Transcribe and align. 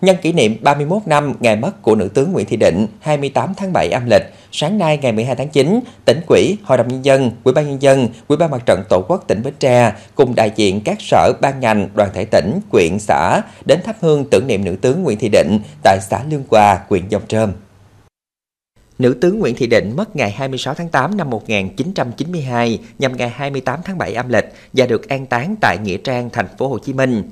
Nhân 0.00 0.16
kỷ 0.22 0.32
niệm 0.32 0.56
31 0.62 1.02
năm 1.06 1.32
ngày 1.40 1.56
mất 1.56 1.82
của 1.82 1.94
nữ 1.94 2.08
tướng 2.08 2.32
Nguyễn 2.32 2.46
Thị 2.46 2.56
Định 2.56 2.86
28 3.00 3.54
tháng 3.56 3.72
7 3.72 3.90
âm 3.90 4.02
lịch, 4.10 4.22
sáng 4.52 4.78
nay 4.78 4.98
ngày 5.02 5.12
12 5.12 5.36
tháng 5.36 5.48
9, 5.48 5.80
tỉnh 6.04 6.20
ủy, 6.26 6.56
Hội 6.62 6.78
đồng 6.78 6.88
nhân 6.88 7.04
dân, 7.04 7.30
Ủy 7.44 7.54
ban 7.54 7.66
nhân 7.68 7.82
dân, 7.82 8.08
Ủy 8.28 8.38
ban 8.38 8.50
mặt 8.50 8.62
trận 8.66 8.82
Tổ 8.88 9.04
quốc 9.08 9.24
tỉnh 9.26 9.42
Bến 9.42 9.54
Tre 9.58 9.92
cùng 10.14 10.34
đại 10.34 10.52
diện 10.56 10.80
các 10.84 10.96
sở 11.00 11.32
ban 11.40 11.60
ngành, 11.60 11.88
đoàn 11.94 12.10
thể 12.14 12.24
tỉnh, 12.24 12.60
quyện, 12.70 12.98
xã 12.98 13.42
đến 13.64 13.80
thắp 13.84 13.96
hương 14.00 14.24
tưởng 14.30 14.46
niệm 14.46 14.64
nữ 14.64 14.76
tướng 14.80 15.02
Nguyễn 15.02 15.18
Thị 15.18 15.28
Định 15.28 15.58
tại 15.82 15.98
xã 16.00 16.22
Lương 16.30 16.44
Hòa, 16.50 16.78
huyện 16.88 17.08
Dòng 17.08 17.22
Trơm. 17.28 17.52
Nữ 18.98 19.16
tướng 19.20 19.38
Nguyễn 19.38 19.54
Thị 19.54 19.66
Định 19.66 19.92
mất 19.96 20.16
ngày 20.16 20.30
26 20.30 20.74
tháng 20.74 20.88
8 20.88 21.16
năm 21.16 21.30
1992 21.30 22.80
nhằm 22.98 23.16
ngày 23.16 23.28
28 23.28 23.80
tháng 23.84 23.98
7 23.98 24.14
âm 24.14 24.28
lịch 24.28 24.52
và 24.72 24.86
được 24.86 25.08
an 25.08 25.26
táng 25.26 25.56
tại 25.60 25.78
Nghĩa 25.78 25.96
Trang, 25.96 26.30
thành 26.30 26.48
phố 26.58 26.68
Hồ 26.68 26.78
Chí 26.78 26.92
Minh. 26.92 27.22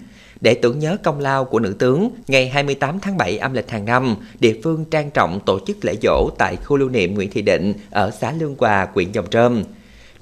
Để 0.45 0.55
tưởng 0.55 0.79
nhớ 0.79 0.97
công 1.03 1.21
lao 1.21 1.45
của 1.45 1.61
nữ 1.61 1.75
tướng, 1.79 2.11
ngày 2.29 2.49
28 2.49 3.01
tháng 3.01 3.17
7 3.17 3.39
âm 3.39 3.53
lịch 3.53 3.71
hàng 3.71 3.85
năm, 3.85 4.17
địa 4.41 4.55
phương 4.65 4.85
trang 4.91 5.11
trọng 5.11 5.41
tổ 5.47 5.59
chức 5.67 5.85
lễ 5.85 5.95
dỗ 6.03 6.31
tại 6.39 6.57
khu 6.57 6.77
lưu 6.77 6.89
niệm 6.89 7.15
Nguyễn 7.15 7.31
Thị 7.31 7.43
Định 7.43 7.75
ở 7.91 8.11
xã 8.21 8.33
Lương 8.33 8.55
Hòa, 8.59 8.89
huyện 8.95 9.13
Dòng 9.13 9.31
Trơm. 9.31 9.65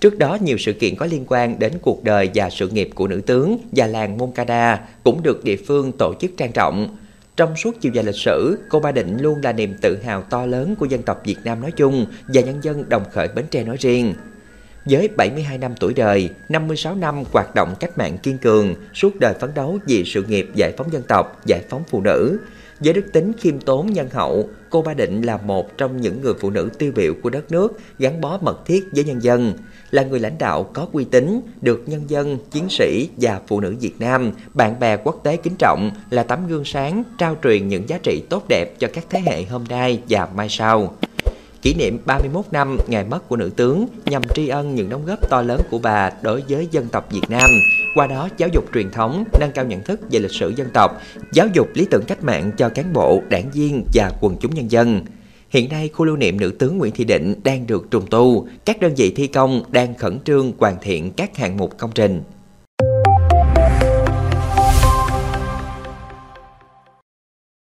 Trước 0.01 0.19
đó, 0.19 0.39
nhiều 0.41 0.59
sự 0.59 0.73
kiện 0.73 0.97
có 0.97 1.07
liên 1.07 1.25
quan 1.29 1.59
đến 1.59 1.73
cuộc 1.83 2.05
đời 2.05 2.31
và 2.35 2.51
sự 2.51 2.69
nghiệp 2.69 2.91
của 2.95 3.09
nữ 3.09 3.21
tướng 3.27 3.59
và 3.73 3.87
làng 3.87 4.19
Moncada 4.19 4.81
cũng 5.05 5.23
được 5.23 5.45
địa 5.45 5.57
phương 5.67 5.93
tổ 5.93 6.15
chức 6.21 6.31
trang 6.37 6.53
trọng. 6.53 6.97
Trong 7.37 7.57
suốt 7.57 7.81
chiều 7.81 7.93
dài 7.93 8.05
lịch 8.05 8.15
sử, 8.15 8.59
cô 8.69 8.81
Ba 8.81 8.93
Định 8.93 9.17
luôn 9.21 9.41
là 9.43 9.53
niềm 9.53 9.75
tự 9.81 9.99
hào 10.03 10.23
to 10.23 10.47
lớn 10.47 10.75
của 10.79 10.87
dân 10.87 11.03
tộc 11.03 11.21
Việt 11.25 11.39
Nam 11.45 11.61
nói 11.61 11.71
chung 11.77 12.07
và 12.29 12.41
nhân 12.41 12.61
dân 12.63 12.89
đồng 12.89 13.05
khởi 13.13 13.29
Bến 13.29 13.45
Tre 13.51 13.65
nói 13.65 13.77
riêng. 13.81 14.15
Với 14.85 15.09
72 15.17 15.59
năm 15.59 15.75
tuổi 15.81 15.95
đời, 15.95 16.31
56 16.49 16.95
năm 16.95 17.23
hoạt 17.33 17.55
động 17.55 17.75
cách 17.81 17.99
mạng 17.99 18.19
kiên 18.19 18.39
cường, 18.39 18.75
suốt 18.95 19.11
đời 19.21 19.35
phấn 19.41 19.51
đấu 19.55 19.79
vì 19.87 20.05
sự 20.05 20.23
nghiệp 20.23 20.49
giải 20.55 20.73
phóng 20.79 20.93
dân 20.93 21.03
tộc, 21.09 21.41
giải 21.47 21.61
phóng 21.69 21.83
phụ 21.91 22.01
nữ. 22.01 22.39
Với 22.81 22.93
đức 22.93 23.13
tính 23.13 23.33
khiêm 23.39 23.61
tốn 23.61 23.93
nhân 23.93 24.09
hậu, 24.11 24.49
cô 24.71 24.83
Ba 24.83 24.95
Định 24.95 25.23
là 25.23 25.37
một 25.37 25.79
trong 25.79 26.01
những 26.01 26.21
người 26.21 26.35
phụ 26.41 26.51
nữ 26.51 26.71
tiêu 26.79 26.93
biểu 26.95 27.15
của 27.23 27.31
đất 27.31 27.53
nước, 27.53 27.81
gắn 27.99 28.21
bó 28.21 28.39
mật 28.43 28.67
thiết 28.67 28.85
với 28.93 29.05
nhân 29.05 29.23
dân, 29.23 29.53
là 29.91 30.03
người 30.03 30.21
lãnh 30.21 30.39
đạo 30.39 30.71
có 30.73 30.87
uy 30.93 31.05
tín, 31.05 31.41
được 31.61 31.83
nhân 31.87 32.11
dân, 32.11 32.39
chiến 32.51 32.69
sĩ 32.71 33.09
và 33.17 33.41
phụ 33.47 33.61
nữ 33.61 33.77
Việt 33.81 34.01
Nam, 34.01 34.33
bạn 34.55 34.81
bè 34.81 34.97
quốc 34.97 35.21
tế 35.25 35.37
kính 35.37 35.57
trọng, 35.59 35.91
là 36.11 36.23
tấm 36.23 36.49
gương 36.49 36.65
sáng, 36.65 37.03
trao 37.19 37.37
truyền 37.43 37.69
những 37.69 37.89
giá 37.89 37.99
trị 38.03 38.23
tốt 38.31 38.45
đẹp 38.49 38.79
cho 38.79 38.89
các 38.93 39.05
thế 39.11 39.21
hệ 39.21 39.45
hôm 39.45 39.65
nay 39.69 40.03
và 40.09 40.29
mai 40.35 40.49
sau 40.49 40.97
kỷ 41.63 41.75
niệm 41.75 41.99
31 42.05 42.45
năm 42.53 42.79
ngày 42.87 43.05
mất 43.05 43.29
của 43.29 43.37
nữ 43.37 43.51
tướng 43.57 43.87
nhằm 44.07 44.23
tri 44.35 44.49
ân 44.49 44.75
những 44.75 44.89
đóng 44.89 45.07
góp 45.07 45.31
to 45.31 45.43
lớn 45.43 45.61
của 45.71 45.79
bà 45.79 46.11
đối 46.23 46.43
với 46.49 46.69
dân 46.71 46.87
tộc 46.93 47.13
Việt 47.13 47.23
Nam. 47.29 47.51
Qua 47.95 48.07
đó 48.07 48.29
giáo 48.37 48.49
dục 48.53 48.65
truyền 48.75 48.91
thống, 48.91 49.25
nâng 49.41 49.53
cao 49.55 49.65
nhận 49.65 49.83
thức 49.83 50.01
về 50.11 50.19
lịch 50.19 50.33
sử 50.33 50.53
dân 50.57 50.69
tộc, 50.75 51.01
giáo 51.33 51.47
dục 51.53 51.69
lý 51.75 51.87
tưởng 51.91 52.05
cách 52.05 52.25
mạng 52.25 52.51
cho 52.59 52.69
cán 52.69 52.93
bộ, 52.93 53.23
đảng 53.29 53.51
viên 53.51 53.85
và 53.95 54.11
quần 54.21 54.37
chúng 54.41 54.55
nhân 54.55 54.71
dân. 54.71 55.05
Hiện 55.51 55.69
nay, 55.69 55.89
khu 55.89 56.05
lưu 56.05 56.17
niệm 56.17 56.41
nữ 56.41 56.51
tướng 56.51 56.79
Nguyễn 56.79 56.93
Thị 56.93 57.05
Định 57.05 57.35
đang 57.45 57.67
được 57.67 57.91
trùng 57.91 58.07
tu, 58.11 58.49
các 58.65 58.81
đơn 58.81 58.95
vị 58.95 59.13
thi 59.17 59.27
công 59.27 59.63
đang 59.71 59.95
khẩn 59.95 60.19
trương 60.25 60.53
hoàn 60.59 60.77
thiện 60.83 61.13
các 61.13 61.37
hạng 61.37 61.57
mục 61.57 61.79
công 61.79 61.91
trình. 61.95 62.23